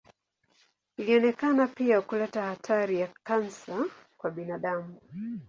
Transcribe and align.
Ilionekana 0.97 1.67
pia 1.67 2.01
kuleta 2.01 2.41
hatari 2.43 2.99
ya 2.99 3.07
kansa 3.23 3.85
kwa 4.17 4.31
binadamu. 4.31 4.99